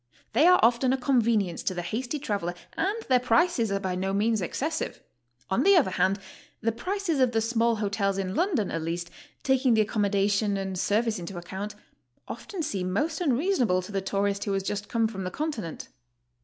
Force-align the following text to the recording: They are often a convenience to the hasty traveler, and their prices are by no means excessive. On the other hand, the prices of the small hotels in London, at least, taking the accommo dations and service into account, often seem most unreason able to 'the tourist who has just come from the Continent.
They 0.33 0.47
are 0.47 0.59
often 0.63 0.93
a 0.93 0.97
convenience 0.97 1.61
to 1.61 1.75
the 1.75 1.83
hasty 1.83 2.17
traveler, 2.17 2.55
and 2.75 2.99
their 3.07 3.19
prices 3.19 3.71
are 3.71 3.79
by 3.79 3.93
no 3.93 4.13
means 4.13 4.41
excessive. 4.41 4.99
On 5.51 5.61
the 5.61 5.75
other 5.75 5.91
hand, 5.91 6.17
the 6.59 6.71
prices 6.71 7.19
of 7.19 7.33
the 7.33 7.39
small 7.39 7.75
hotels 7.75 8.17
in 8.17 8.33
London, 8.33 8.71
at 8.71 8.81
least, 8.81 9.11
taking 9.43 9.75
the 9.75 9.85
accommo 9.85 10.09
dations 10.11 10.57
and 10.57 10.79
service 10.79 11.19
into 11.19 11.37
account, 11.37 11.75
often 12.27 12.63
seem 12.63 12.91
most 12.91 13.21
unreason 13.21 13.61
able 13.65 13.83
to 13.83 13.91
'the 13.91 14.01
tourist 14.01 14.45
who 14.45 14.53
has 14.53 14.63
just 14.63 14.89
come 14.89 15.07
from 15.07 15.23
the 15.23 15.29
Continent. 15.29 15.87